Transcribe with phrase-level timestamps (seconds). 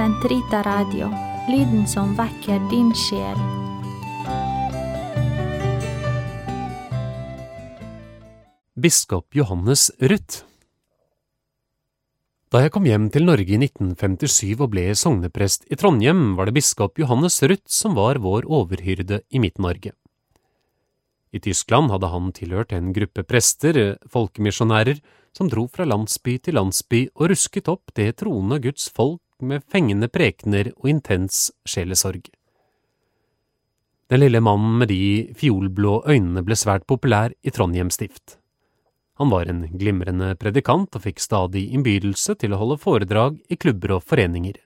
[0.00, 1.10] Sentrita Radio,
[1.44, 3.36] lyden som vekker din sjel.
[8.80, 10.40] Biskop Johannes Ruth
[12.48, 16.56] Da jeg kom hjem til Norge i 1957 og ble sogneprest i Trondheim, var det
[16.62, 19.92] biskop Johannes Ruth som var vår overhyrde i Midt-Norge.
[21.28, 25.04] I Tyskland hadde han tilhørt en gruppe prester, folkemisjonærer,
[25.36, 30.08] som dro fra landsby til landsby og rusket opp det troende Guds folk med fengende
[30.08, 32.28] prekener og intens sjelesorg.
[34.10, 38.40] Den lille mannen med de fiolblå øynene ble svært populær i Trondheim stift.
[39.20, 43.98] Han var en glimrende predikant og fikk stadig innbydelse til å holde foredrag i klubber
[43.98, 44.56] og foreninger.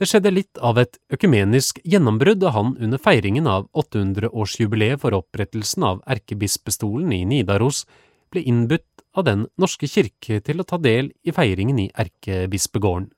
[0.00, 5.84] Det skjedde litt av et økumenisk gjennombrudd da han under feiringen av 800-årsjubileet for opprettelsen
[5.84, 7.82] av erkebispestolen i Nidaros
[8.32, 13.10] ble innbudt av Den norske kirke til å ta del i feiringen i erkebispegården.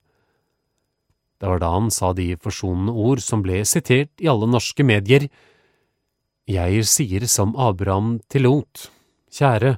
[1.43, 5.25] Det var da han sa de forsonende ord som ble sitert i alle norske medier.
[6.47, 8.85] Jeg sier som Abraham til Lot,
[9.35, 9.73] kjære,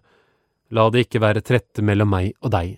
[0.77, 2.75] la det ikke være trette mellom meg og deg.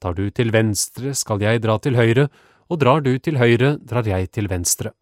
[0.00, 2.30] Tar du til venstre, skal jeg dra til høyre,
[2.72, 4.94] og drar du til høyre, drar jeg til venstre.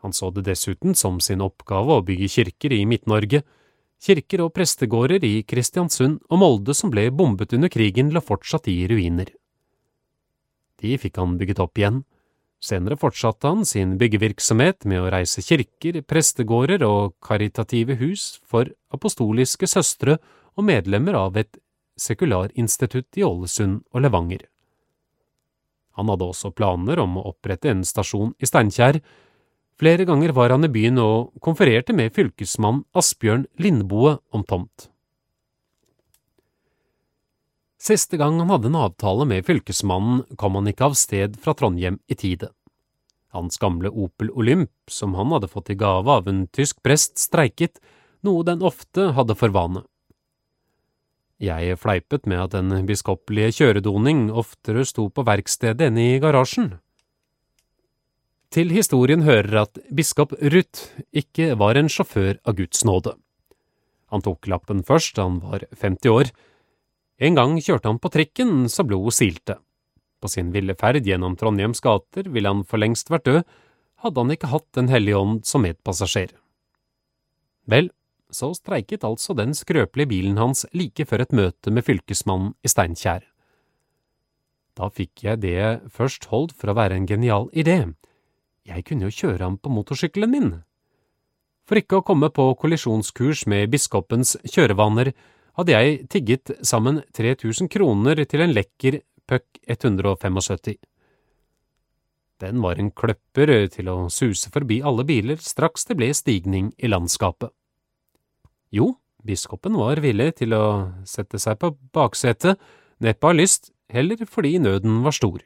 [0.00, 3.42] Han så det dessuten som sin oppgave å bygge kirker i Midt-Norge,
[4.00, 8.78] kirker og prestegårder i Kristiansund og Molde som ble bombet under krigen, lå fortsatt i
[8.88, 9.28] ruiner.
[10.80, 12.02] De fikk han bygget opp igjen.
[12.60, 19.68] Senere fortsatte han sin byggevirksomhet med å reise kirker, prestegårder og karitative hus for apostoliske
[19.70, 20.18] søstre
[20.58, 21.56] og medlemmer av et
[22.00, 24.44] sekularinstitutt i Ålesund og Levanger.
[25.96, 29.00] Han hadde også planer om å opprette en stasjon i Steinkjer.
[29.80, 34.89] Flere ganger var han i byen og konfererte med fylkesmann Asbjørn Lindboe om tomt.
[37.80, 41.96] Siste gang han hadde en avtale med fylkesmannen, kom han ikke av sted fra Trondheim
[42.12, 42.50] i tide.
[43.32, 47.80] Hans gamle Opel Olymp, som han hadde fått i gave av en tysk prest, streiket,
[48.26, 49.86] noe den ofte hadde for vane.
[51.40, 56.74] Jeg fleipet med at den biskoppelige kjøredoning oftere sto på verkstedet enn i garasjen.
[58.52, 63.14] Til historien hører at biskop Ruth ikke var en sjåfør av Guds nåde.
[64.10, 66.32] Han tok lappen først da han var 50 år.
[67.20, 69.58] En gang kjørte han på trikken så blodet silte.
[70.20, 73.42] På sin ville ferd gjennom Trondheims gater ville han for lengst vært død,
[74.00, 76.32] hadde han ikke hatt Den hellige ånd som medpassasjer.
[77.68, 77.90] Vel,
[78.32, 83.26] så streiket altså den skrøpelige bilen hans like før et møte med fylkesmannen i Steinkjer.
[84.78, 87.82] Da fikk jeg det først holdt for å være en genial idé.
[88.64, 90.50] Jeg kunne jo kjøre ham på motorsykkelen min.
[91.68, 95.12] For ikke å komme på kollisjonskurs med biskopens kjørevaner,
[95.60, 100.78] hadde jeg tigget sammen 3000 kroner til en lekker Puck 175.
[102.40, 106.88] Den var en kløpper til å suse forbi alle biler straks det ble stigning i
[106.88, 107.52] landskapet.
[108.72, 108.94] Jo,
[109.26, 110.64] biskopen var villig til å
[111.04, 112.56] sette seg på baksetet,
[113.04, 115.44] neppe av lyst, heller fordi nøden var stor.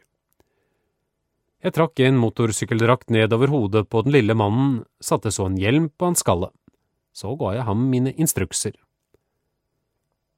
[1.64, 6.12] Jeg trakk en motorsykkeldrakt nedover hodet på den lille mannen, satte så en hjelm på
[6.12, 6.52] hans skalle.
[7.16, 8.76] Så ga jeg ham mine instrukser.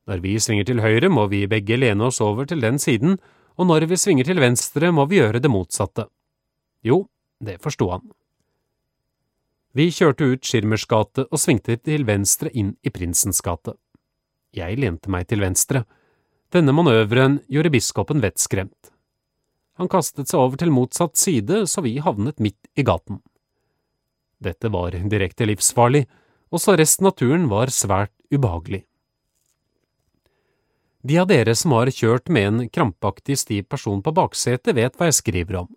[0.06, 3.18] Når vi svinger til høyre, må vi begge lene oss over til den siden,
[3.58, 6.06] og når vi svinger til venstre, må vi gjøre det motsatte.
[6.86, 7.06] Jo,
[7.42, 8.04] det forsto han.
[9.76, 13.74] Vi kjørte ut Schirmers gate og svingte til venstre inn i Prinsens gate.
[14.56, 15.82] Jeg lente meg til venstre.
[16.54, 18.92] Denne manøveren gjorde biskopen vettskremt.
[19.76, 23.20] Han kastet seg over til motsatt side, så vi havnet midt i gaten.
[24.40, 26.06] Dette var direkte livsfarlig,
[26.48, 28.86] og så resten av turen var svært ubehagelig.
[31.06, 35.06] De av dere som har kjørt med en krampaktig stiv person på baksetet, vet hva
[35.06, 35.68] jeg skriver om.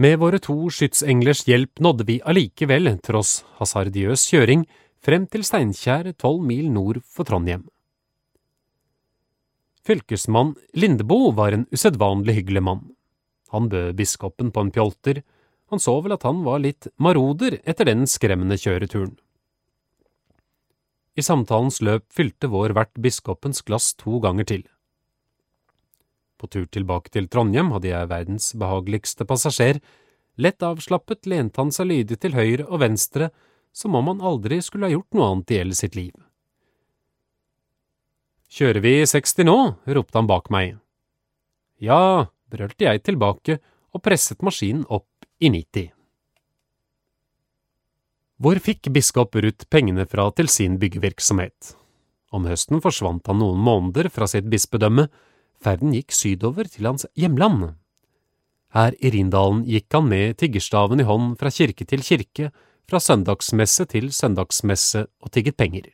[0.00, 4.64] Med våre to skytsenglers hjelp nådde vi allikevel, tross hasardiøs kjøring,
[5.04, 7.68] frem til Steinkjer, tolv mil nord for Trondheim.
[9.86, 12.82] Fylkesmann Lindeboe var en usedvanlig hyggelig mann.
[13.54, 15.22] Han bød biskopen på en pjolter,
[15.70, 19.14] han så vel at han var litt maroder etter den skremmende kjøreturen.
[21.14, 24.64] I samtalens løp fylte vår vert biskopens glass to ganger til.
[26.38, 29.78] På tur tilbake til Trondheim hadde jeg verdens behageligste passasjer.
[30.36, 33.30] Lett avslappet lente han seg lydig til høyre og venstre,
[33.70, 36.14] som om han aldri skulle ha gjort noe annet i hele sitt liv.
[38.54, 39.58] Kjører vi 60 nå?
[39.86, 40.76] ropte han bak meg.
[41.82, 43.60] Ja, brølte jeg tilbake
[43.94, 45.93] og presset maskinen opp i 90.
[48.44, 51.70] Hvor fikk biskop Ruth pengene fra til sin byggevirksomhet?
[52.28, 55.06] Om høsten forsvant han noen måneder fra sitt bispedømme.
[55.64, 57.70] Ferden gikk sydover til hans hjemland.
[58.76, 62.50] Her i Rindalen gikk han med tiggerstaven i hånd fra kirke til kirke,
[62.84, 65.86] fra søndagsmesse til søndagsmesse og tigget penger.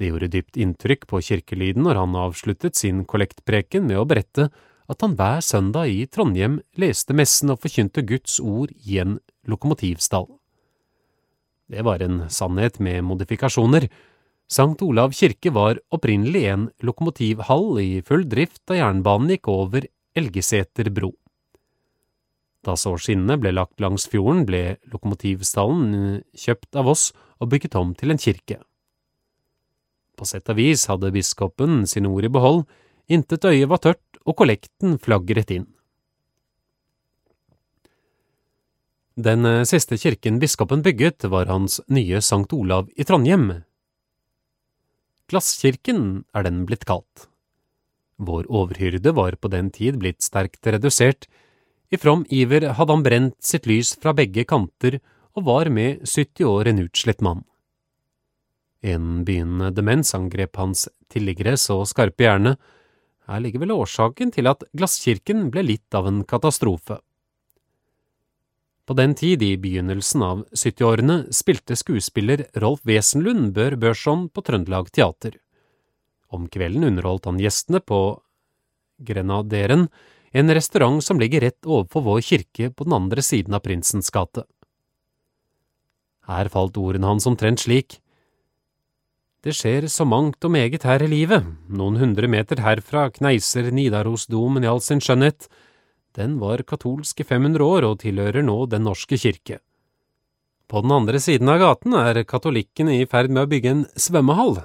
[0.00, 4.48] Det gjorde dypt inntrykk på kirkelyden når han avsluttet sin kollektpreken med å berette
[4.88, 10.30] at han hver søndag i Trondheim leste messen og forkynte Guds ord i en lokomotivstall.
[11.70, 13.88] Det var en sannhet med modifikasjoner.
[14.50, 20.90] Sankt Olav kirke var opprinnelig en lokomotivhall i full drift da jernbanen gikk over Elgeseter
[20.94, 21.14] bro.
[22.64, 27.92] Da så skinnene ble lagt langs fjorden, ble lokomotivstallen kjøpt av oss og bygget om
[27.96, 28.60] til en kirke.
[30.14, 32.64] På sett og vis hadde biskopen sine ord i behold,
[33.10, 35.73] intet øye var tørt og kollekten flagret inn.
[39.14, 43.62] Den eh, siste kirken biskopen bygget, var hans nye Sankt Olav i Trondheim.
[45.30, 47.28] Glasskirken er den blitt kalt.
[48.18, 51.28] Vår overhyrde var på den tid blitt sterkt redusert,
[51.94, 54.98] i from iver hadde han brent sitt lys fra begge kanter
[55.38, 57.44] og var med 70 år en utslett mann.
[58.82, 62.56] En begynnende demens angrep hans tilliggere så skarpe hjerne
[63.30, 66.98] her ligger vel årsaken til at Glasskirken ble litt av en katastrofe.
[68.84, 74.90] På den tid, i begynnelsen av 70-årene, spilte skuespiller Rolf Wesenlund Bør Børson på Trøndelag
[74.92, 75.38] Teater.
[76.28, 78.00] Om kvelden underholdt han gjestene på
[79.00, 79.88] Grenaderen,
[80.34, 84.44] en restaurant som ligger rett overfor vår kirke på den andre siden av Prinsens gate.
[86.28, 88.00] Her falt ordene hans omtrent slik.
[89.44, 94.64] Det skjer så mangt og meget her i livet, noen hundre meter herfra kneiser Nidarosdomen
[94.64, 95.48] i all sin skjønnhet,
[96.14, 99.58] den var katolsk i 500 år og tilhører nå Den norske kirke.
[100.70, 104.62] På den andre siden av gaten er katolikkene i ferd med å bygge en svømmehall.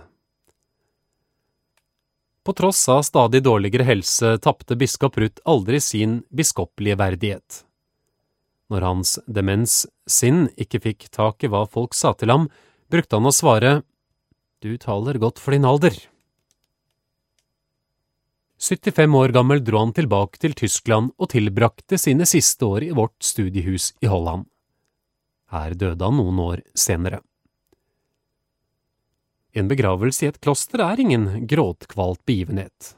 [2.46, 7.64] På tross av stadig dårligere helse tapte biskop Ruth aldri sin biskoppelige verdighet.
[8.70, 12.48] Når hans demens sinn ikke fikk tak i hva folk sa til ham,
[12.90, 13.82] brukte han å svare
[14.64, 15.96] du taler godt for din alder.
[18.60, 23.16] 75 år gammel dro han tilbake til Tyskland og tilbrakte sine siste år i vårt
[23.24, 24.50] studiehus i Holland.
[25.54, 27.22] Her døde han noen år senere.
[29.56, 32.94] En begravelse i et kloster er ingen gråtkvalt begivenhet.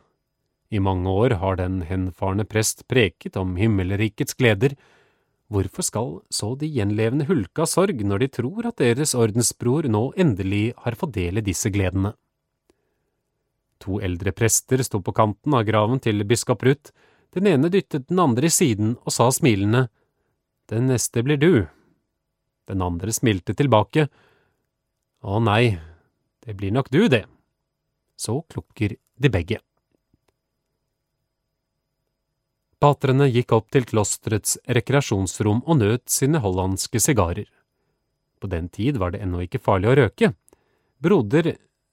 [0.72, 4.76] I mange år har den henfarne prest preket om himmelrikets gleder,
[5.52, 10.06] Hvorfor skal så de gjenlevende hulke av sorg når de tror at deres ordensbror nå
[10.16, 12.14] endelig har fått del i disse gledene?
[13.82, 16.94] To eldre prester sto på kanten av graven til biskop Ruth,
[17.34, 19.90] den ene dyttet den andre i siden og sa smilende,
[20.70, 21.68] Den neste blir du.
[22.68, 24.08] Den andre smilte tilbake,
[25.22, 25.78] Å nei,
[26.46, 27.26] det blir nok du, det.
[28.18, 29.60] Så klukker de begge.
[32.82, 37.46] Patrene gikk opp til klosterets rekreasjonsrom og nøt sine hollandske sigarer.
[38.42, 40.32] På den tid var det ennå ikke farlig å røke.
[40.98, 41.52] Broder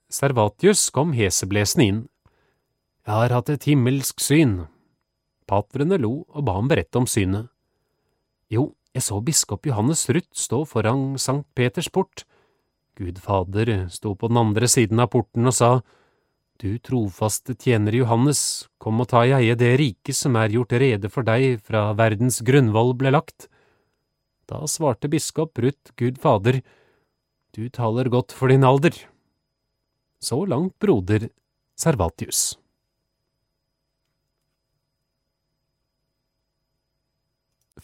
[0.09, 2.01] Servatius kom heseblesende inn.
[3.05, 4.63] Jeg har hatt et himmelsk syn.
[5.49, 7.51] Patrene lo og ba ham berette om synet.
[8.49, 12.25] Jo, jeg så biskop Johannes Ruth stå foran Sankt Peters port.
[12.97, 15.71] Gud Fader sto på den andre siden av porten og sa,
[16.59, 21.13] du trofaste tjener Johannes, kom og ta i eie det riket som er gjort rede
[21.13, 23.47] for deg fra verdens grunnvoll ble lagt.
[24.49, 26.59] Da svarte biskop Ruth Gud Fader,
[27.55, 28.97] du taler godt for din alder.
[30.19, 31.29] Så langt broder
[31.79, 32.59] Servatius.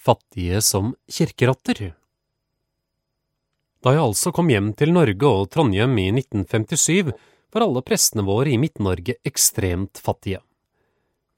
[0.05, 1.95] Fattige som kirkerotter
[3.85, 7.14] Da jeg altså kom hjem til Norge og Trondheim i 1957,
[7.55, 10.43] var alle prestene våre i Midt-Norge ekstremt fattige.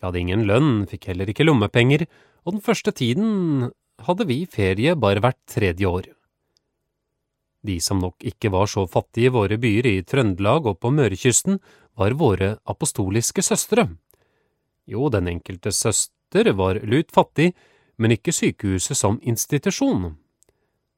[0.00, 2.06] Vi hadde ingen lønn, fikk heller ikke lommepenger,
[2.46, 3.68] og den første tiden
[4.06, 6.15] hadde vi ferie bare hvert tredje år.
[7.66, 11.58] De som nok ikke var så fattige i våre byer i Trøndelag og på Mørekysten,
[11.96, 13.88] var våre apostoliske søstre.
[14.86, 17.54] Jo, den enkelte søster var lut fattig,
[17.96, 20.12] men ikke sykehuset som institusjon.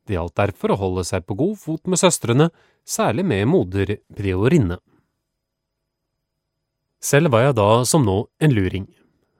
[0.04, 2.50] Det gjaldt derfor å holde seg på god fot med søstrene,
[2.84, 4.80] særlig med moder priorinne.
[6.98, 8.88] Selv var jeg da som nå en luring.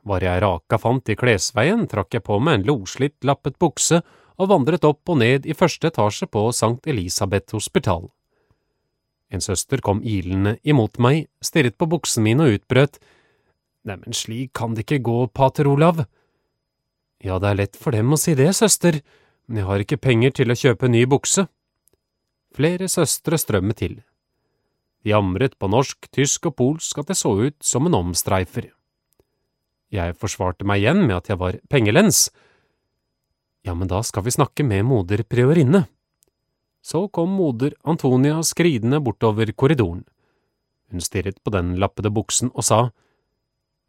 [0.08, 4.00] Var jeg raka fant i klesveien, trakk jeg på meg en loslitt, lappet bukse
[4.38, 8.08] og vandret opp og ned i første etasje på Sankt Elisabeth hospital.
[9.28, 13.00] En søster kom ilende imot meg, stirret på buksen min og utbrøt,
[13.88, 16.02] Neimen, slik kan det ikke gå, pater Olav.
[17.24, 19.00] Ja, det er lett for dem å si det, søster,
[19.46, 21.46] men jeg har ikke penger til å kjøpe ny bukse.
[22.54, 23.94] Flere søstre strømmet til.
[25.04, 28.68] De jamret på norsk, tysk og polsk at jeg så ut som en omstreifer.
[29.94, 32.26] Jeg forsvarte meg igjen med at jeg var pengelens.
[33.68, 35.82] Ja, men da skal vi snakke med moder priorinne.
[36.80, 40.06] Så kom moder Antonia skridende bortover korridoren.
[40.88, 42.80] Hun stirret på den lappede buksen og sa,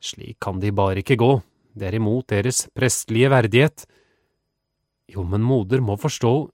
[0.03, 1.31] Slik kan de bare ikke gå,
[1.75, 3.85] det er imot deres prestlige verdighet.
[5.07, 6.49] Jo, men moder må forstå,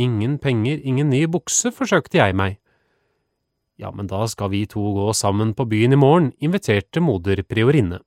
[0.00, 2.56] ingen penger, ingen ny bukse, forsøkte jeg meg.
[3.76, 8.00] Ja, men da skal vi to gå sammen på byen i morgen, inviterte moder priorinne.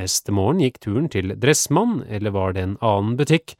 [0.00, 3.52] Neste morgen gikk turen til Dressmann, eller var det en annen butikk.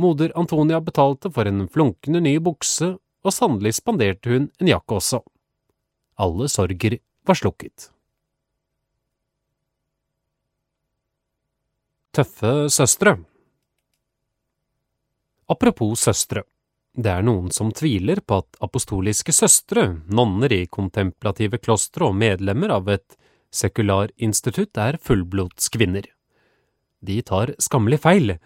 [0.00, 5.20] Moder Antonia betalte for en flunkende ny bukse, og sannelig spanderte hun en jakke også.
[6.22, 6.96] Alle sorger
[7.28, 7.90] var slukket.
[12.12, 13.18] Tøffe søstre
[15.52, 16.42] Apropos søstre,
[16.96, 22.72] det er noen som tviler på at apostoliske søstre, nonner i kontemplative klostre og medlemmer
[22.72, 23.18] av et
[23.52, 26.08] sekularinstitutt er fullblodskvinner.
[27.02, 28.36] De tar skammelig feil,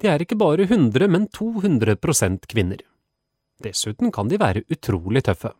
[0.00, 2.84] de er ikke bare 100, men 200% kvinner.
[3.60, 5.52] Dessuten kan de være utrolig tøffe.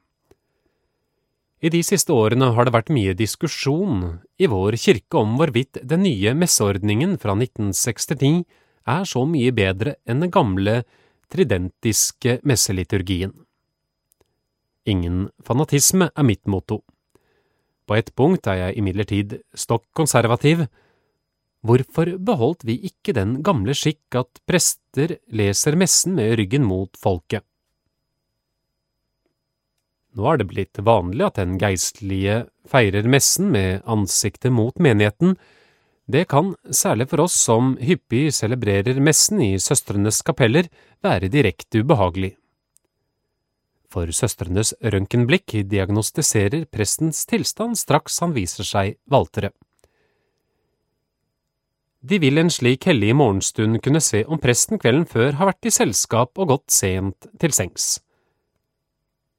[1.61, 6.07] I de siste årene har det vært mye diskusjon i vår kirke om hvorvidt den
[6.07, 8.47] nye messeordningen fra 1969
[8.88, 10.78] er så mye bedre enn den gamle
[11.30, 13.35] tridentiske messeliturgien.
[14.88, 16.80] Ingen fanatisme er mitt motto.
[17.90, 20.61] På ett punkt er jeg imidlertid stokk konservativ.
[21.66, 27.42] Hvorfor beholdt vi ikke den gamle skikk at prester leser messen med ryggen mot folket?
[30.14, 35.35] Nå er det blitt vanlig at den geistlige feirer messen med ansiktet mot menigheten.
[36.06, 40.70] Det kan, særlig for oss som hyppig celebrerer messen i søstrenes kapeller,
[41.02, 42.37] være direkte ubehagelig.
[43.90, 49.50] For søstrenes røntgenblikk diagnostiserer prestens tilstand straks han viser seg valtere.
[52.00, 55.75] De vil en slik hellig morgenstund kunne se om presten kvelden før har vært i
[55.75, 57.99] selskap og gått sent til sengs.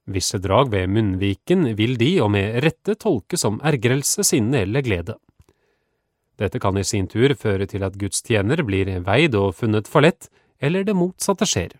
[0.06, 5.16] Visse drag ved munnviken vil de, og med rette, tolke som ergrelse, sinne eller glede.
[6.38, 10.02] Dette kan i sin tur føre til at Guds tjener blir veid og funnet for
[10.04, 10.28] lett,
[10.62, 11.74] eller det motsatte skjer.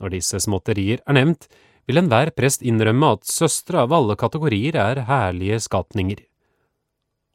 [0.00, 1.48] Når disse småtterier er nevnt,
[1.86, 6.22] vil enhver prest innrømme at søstre av alle kategorier er herlige skapninger.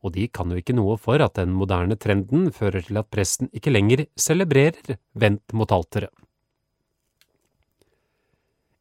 [0.06, 3.50] Og de kan jo ikke noe for at den moderne trenden fører til at presten
[3.52, 6.14] ikke lenger celebrerer vendt mot alteret.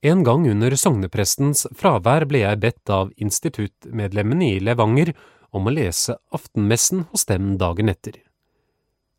[0.06, 5.14] En gang under sogneprestens fravær ble jeg bedt av instituttmedlemmene i Levanger
[5.56, 8.21] om å lese aftenmessen hos dem dagen etter.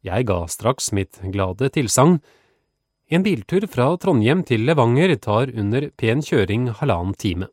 [0.06, 2.22] Jeg ga straks mitt glade tilsagn.
[3.08, 7.48] En biltur fra Trondheim til Levanger tar under pen kjøring halvannen time.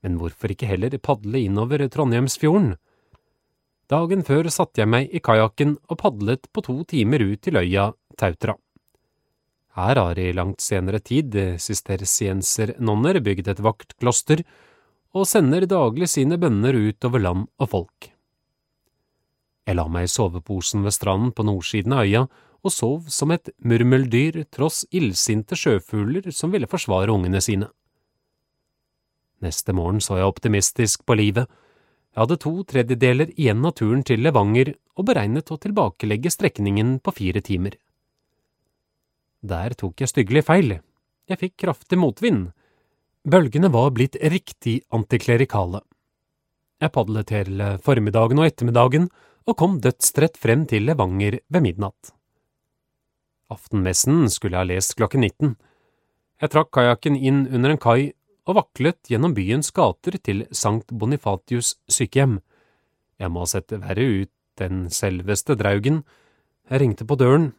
[0.00, 2.78] Men hvorfor ikke heller padle innover Trondheimsfjorden?
[3.92, 7.90] Dagen før satte jeg meg i kajakken og padlet på to timer ut til øya
[8.16, 8.56] Tautra.
[9.76, 14.46] Her har i langt senere tid sistersiensernonner bygd et vaktkloster
[15.12, 18.12] og sender daglig sine bønner ut over land og folk.
[19.68, 22.28] Jeg la meg i soveposen ved stranden på nordsiden av øya
[22.64, 27.70] og sov som et murmeldyr tross illsinte sjøfugler som ville forsvare ungene sine.
[29.44, 31.46] Neste morgen så jeg optimistisk på livet.
[32.14, 37.14] Jeg hadde to tredjedeler igjen av turen til Levanger og beregnet å tilbakelegge strekningen på
[37.14, 37.76] fire timer.
[39.46, 40.80] Der tok jeg styggelig feil.
[41.30, 42.48] Jeg fikk kraftig motvind.
[43.28, 45.84] Bølgene var blitt riktig antiklerikale.
[46.82, 49.08] Jeg padlet hele formiddagen og ettermiddagen
[49.48, 52.17] og kom dødstrett frem til Levanger ved midnatt.
[53.48, 55.54] Aftenmessen skulle jeg ha lest klokken 19.
[56.38, 58.12] Jeg trakk kajakken inn under en kai
[58.48, 62.38] og vaklet gjennom byens gater til Sankt Bonifatius sykehjem.
[63.18, 66.02] Jeg må ha sett verre ut enn selveste Draugen.
[66.68, 67.52] Jeg ringte på døren,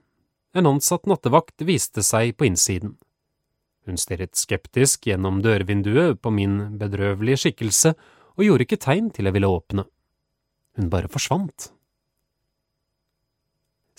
[0.53, 2.96] en ansatt nattevakt viste seg på innsiden.
[3.86, 7.93] Hun stirret skeptisk gjennom dørvinduet på min bedrøvelige skikkelse
[8.38, 9.86] og gjorde ikke tegn til jeg ville åpne.
[10.77, 11.72] Hun bare forsvant.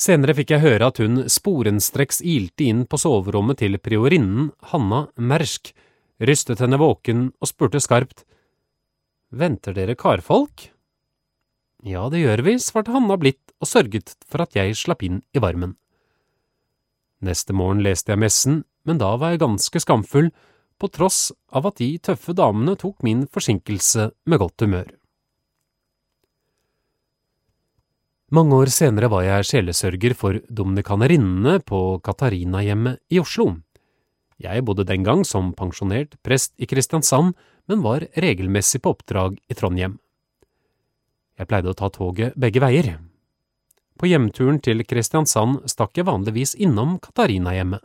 [0.00, 5.74] Senere fikk jeg høre at hun sporenstreks ilte inn på soverommet til priorinnen Hanna Mersk,
[6.24, 8.24] rystet henne våken og spurte skarpt,
[9.30, 10.70] Venter dere karfolk?
[11.86, 15.42] Ja, det gjør vi, svarte Hanna blidt og sørget for at jeg slapp inn i
[15.42, 15.76] varmen.
[17.20, 20.32] Neste morgen leste jeg messen, men da var jeg ganske skamfull,
[20.80, 24.88] på tross av at de tøffe damene tok min forsinkelse med godt humør.
[28.30, 33.56] Mange år senere var jeg sjelesørger for dominikanerinnene på Katarinahjemmet i Oslo.
[34.38, 37.34] Jeg bodde den gang som pensjonert prest i Kristiansand,
[37.66, 39.96] men var regelmessig på oppdrag i Trondheim.
[41.42, 42.92] Jeg pleide å ta toget begge veier.
[43.98, 47.82] På hjemturen til Kristiansand stakk jeg vanligvis innom Katarina-hjemmet.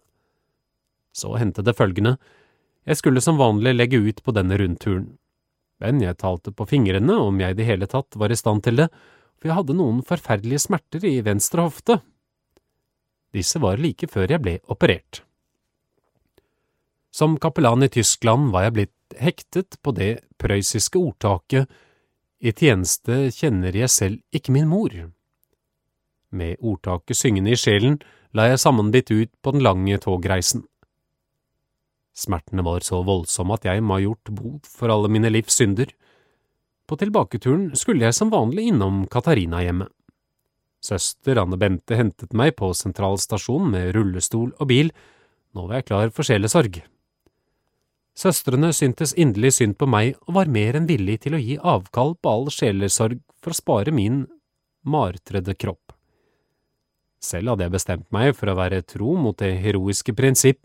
[1.09, 2.19] Så hendte det følgende,
[2.85, 5.15] jeg skulle som vanlig legge ut på denne rundturen,
[5.81, 8.83] men jeg talte på fingrene om jeg i det hele tatt var i stand til
[8.83, 8.91] det,
[9.39, 11.99] for jeg hadde noen forferdelige smerter i venstre hofte.
[13.35, 15.21] Disse var like før jeg ble operert.
[17.15, 21.71] Som kapellan i Tyskland var jeg blitt hektet på det prøyssiske ordtaket
[22.43, 24.91] i tjeneste kjenner jeg selv ikke min mor.
[26.35, 28.01] Med ordtaket syngende i sjelen
[28.35, 30.65] la jeg sammenbitt ut på den lange togreisen.
[32.15, 35.89] Smertene var så voldsomme at jeg må ha gjort bot for alle mine livs synder.
[36.85, 39.89] På tilbaketuren skulle jeg som vanlig innom Katarina-hjemmet.
[40.85, 44.91] Søster Anne Bente hentet meg på sentralstasjonen med rullestol og bil,
[45.55, 46.83] nå var jeg klar for sjelesorg.
[48.15, 52.13] Søstrene syntes inderlig synd på meg og var mer enn villig til å gi avkall
[52.21, 54.21] på all sjelesorg for å spare min
[54.85, 55.95] martrede kropp.
[57.19, 60.61] Selv hadde jeg bestemt meg for å være tro mot det heroiske prinsipp,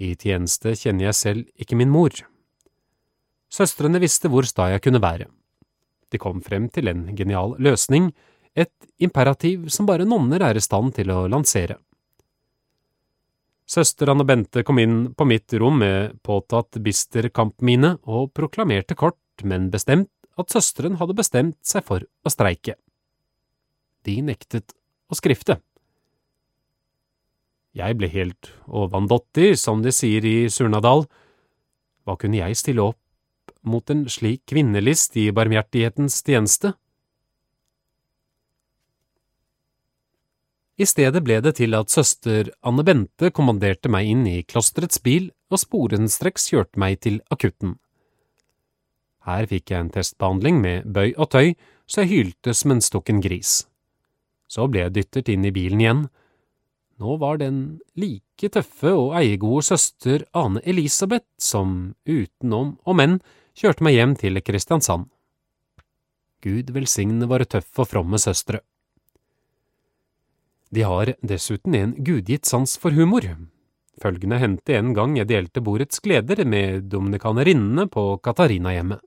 [0.00, 2.14] i tjeneste kjenner jeg selv ikke min mor.
[3.52, 5.28] Søstrene visste hvor sta jeg kunne være.
[6.10, 8.10] De kom frem til en genial løsning,
[8.58, 11.78] et imperativ som bare nonner er i stand til å lansere.
[13.70, 19.20] Søster Anne Bente kom inn på mitt rom med påtatt bister kampmine og proklamerte kort,
[19.46, 22.74] men bestemt, at søsteren hadde bestemt seg for å streike.
[24.08, 24.74] De nektet
[25.10, 25.60] å skrifte.
[27.76, 31.04] Jeg ble helt ovandotti, som de sier i Surnadal.
[32.02, 32.99] Hva kunne jeg stille opp
[33.62, 36.74] mot en slik kvinnelist i barmhjertighetens tjeneste?
[40.80, 45.28] I stedet ble det til at søster Anne Bente kommanderte meg inn i klosterets bil
[45.52, 47.74] og sporenstreks kjørte meg til akutten.
[49.28, 51.52] Her fikk jeg en testbehandling med bøy og tøy,
[51.84, 53.66] så jeg hylte som en stukken gris.
[54.48, 56.00] Så ble jeg dyttet inn i bilen igjen.
[57.00, 63.20] Nå var den like tøffe og eiegode søster Ane Elisabeth som utenom og menn
[63.56, 65.08] kjørte meg hjem til Kristiansand.
[66.40, 68.62] Gud velsigne våre tøffe og fromme søstre.
[70.70, 73.26] De har dessuten en gudgitt sans for humor.
[74.00, 79.02] Følgende hendte en gang jeg delte bordets gleder med dominikanerinnene på Katarina-hjemmet.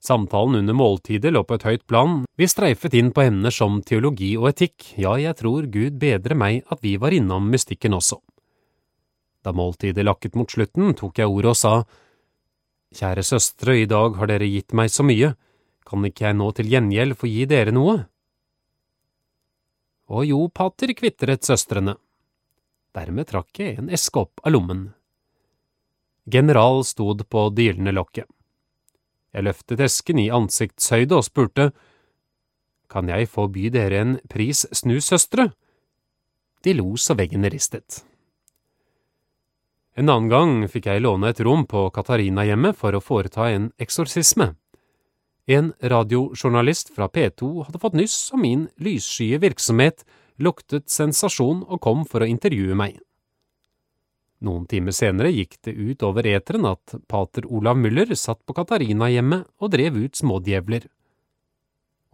[0.00, 4.30] Samtalen under måltidet lå på et høyt plan, vi streifet inn på emner som teologi
[4.38, 8.16] og etikk, ja, jeg tror Gud bedre meg at vi var innom mystikken også.
[9.44, 11.74] Da måltidet lakket mot slutten, tok jeg ordet og sa,
[12.90, 15.34] Kjære søstre, i dag har dere gitt meg så mye,
[15.86, 18.00] kan ikke jeg nå til gjengjeld få gi dere noe?
[20.10, 21.94] Å jo, pater, kvitret søstrene.
[22.94, 24.88] Dermed trakk jeg en eske opp av lommen.
[26.30, 28.26] General stod på det gylne lokket.
[29.30, 31.70] Jeg løftet esken i ansiktshøyde og spurte,
[32.90, 35.52] Kan jeg få by dere en pris, snus, søstre?
[36.66, 38.02] De lo så veggene ristet.
[39.98, 44.52] En annen gang fikk jeg låne et rom på Katarina-hjemmet for å foreta en eksorsisme.
[45.50, 50.04] En radiojournalist fra P2 hadde fått nyss om min lysskye virksomhet,
[50.38, 53.00] luktet sensasjon og kom for å intervjue meg.
[54.40, 59.48] Noen timer senere gikk det ut over eteren at pater Olav Müller satt på Katarina-hjemmet
[59.60, 60.86] og drev ut smådjevler.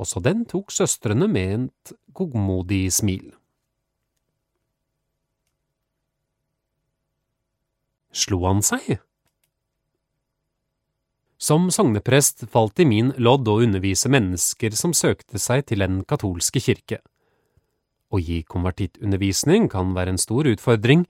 [0.01, 3.29] Også den tok søstrene med et godmodig smil.
[8.17, 8.97] Slo han seg?
[11.37, 16.63] Som sogneprest falt i min lodd å undervise mennesker som søkte seg til den katolske
[16.65, 17.03] kirke.
[18.09, 21.05] Å gi konvertittundervisning kan være en stor utfordring.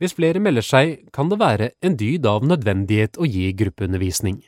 [0.00, 4.40] Hvis flere melder seg, kan det være en dyd av nødvendighet å gi gruppeundervisning.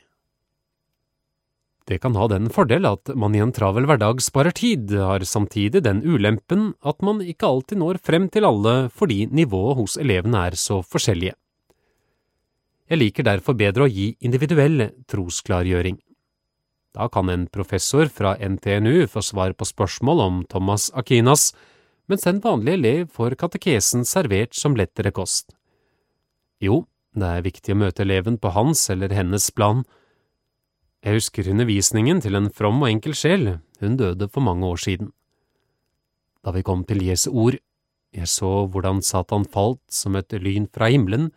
[1.85, 5.83] Det kan ha den fordel at man i en travel hverdag sparer tid, har samtidig
[5.85, 10.57] den ulempen at man ikke alltid når frem til alle fordi nivået hos elevene er
[10.57, 11.35] så forskjellige.
[12.93, 15.95] Jeg liker derfor bedre å gi individuell trosklargjøring.
[16.93, 21.55] Da kan en professor fra NTNU få svar på spørsmål om Thomas Akinas,
[22.05, 25.55] mens en vanlig elev får katekesen servert som lettere kost.
[26.61, 26.83] Jo,
[27.17, 29.81] det er viktig å møte eleven på hans eller hennes plan.
[31.01, 35.09] Jeg husker undervisningen til en from og enkel sjel, hun døde for mange år siden.
[36.45, 37.57] Da vi kom til Jesu ord,
[38.13, 41.31] jeg så hvordan Satan falt som et lyn fra himmelen,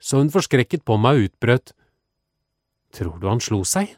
[0.00, 1.74] så hun forskrekket på meg og utbrøt,
[2.90, 3.92] Tror du han slo seg?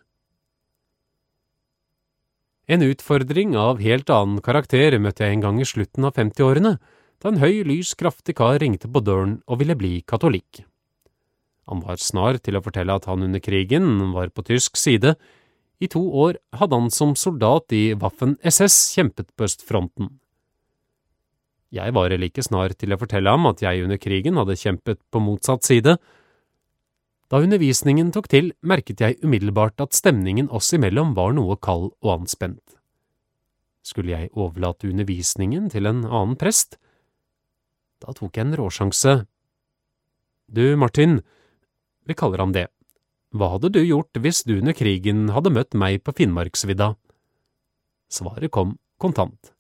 [2.71, 6.77] En utfordring av helt annen karakter møtte jeg en gang i slutten av 50-årene,
[7.23, 10.63] da en høy, lys, kraftig kar ringte på døren og ville bli katolikk.
[11.71, 15.15] Han var snar til å fortelle at han under krigen var på tysk side.
[15.83, 20.11] I to år hadde han som soldat i Waffen SS kjempet på østfronten.
[21.73, 25.23] Jeg var like snar til å fortelle ham at jeg under krigen hadde kjempet på
[25.25, 25.97] motsatt side.
[27.33, 32.11] Da undervisningen tok til, merket jeg umiddelbart at stemningen oss imellom var noe kald og
[32.19, 32.77] anspent.
[33.83, 36.77] Skulle jeg overlate undervisningen til en annen prest?
[38.05, 39.15] Da tok jeg en råsjanse.
[40.53, 41.23] Du, Martin,
[42.05, 42.67] vi kaller ham det.
[43.33, 46.93] Hva hadde du gjort hvis du under krigen hadde møtt meg på Finnmarksvidda?
[48.13, 49.52] Svaret kom kontant.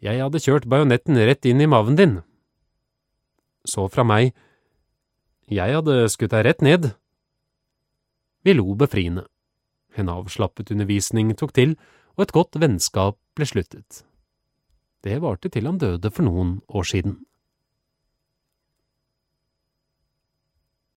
[0.00, 2.14] Jeg hadde kjørt bajonetten rett inn i maven din.
[3.68, 4.32] Så fra meg,
[5.50, 6.92] jeg hadde skutt deg rett ned.
[8.46, 9.26] Vi lo befriende.
[9.98, 11.74] En avslappet undervisning tok til,
[12.16, 14.04] og et godt vennskap ble sluttet.
[15.04, 17.18] Det varte til han døde for noen år siden.